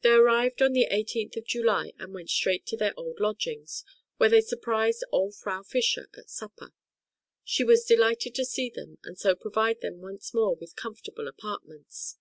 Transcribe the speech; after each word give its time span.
They 0.00 0.12
arrived 0.14 0.62
on 0.62 0.72
the 0.72 0.88
18th 0.90 1.36
of 1.36 1.44
July, 1.44 1.92
and 1.98 2.14
went 2.14 2.30
straight 2.30 2.64
to 2.68 2.78
their 2.78 2.94
old 2.98 3.20
lodgings, 3.20 3.84
where 4.16 4.30
they 4.30 4.40
surprised 4.40 5.04
old 5.12 5.34
Frau 5.34 5.62
Fischer 5.62 6.08
at 6.16 6.30
supper; 6.30 6.72
she 7.44 7.62
was 7.62 7.84
delighted 7.84 8.34
to 8.36 8.46
see 8.46 8.70
them, 8.70 8.96
and 9.04 9.18
to 9.18 9.36
provide 9.36 9.82
them 9.82 10.00
once 10.00 10.32
more 10.32 10.54
with 10.56 10.76
comfortable 10.76 11.28
apartments. 11.28 12.16